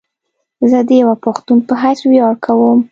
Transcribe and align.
زه 0.69 0.79
ديوه 0.89 1.15
پښتون 1.25 1.57
په 1.67 1.73
حيث 1.81 1.99
وياړ 2.09 2.33
کوم 2.45 2.79